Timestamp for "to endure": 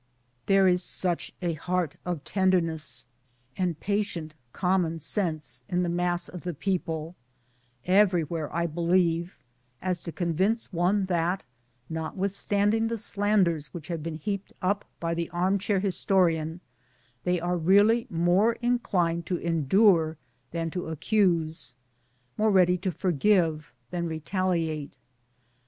19.25-20.17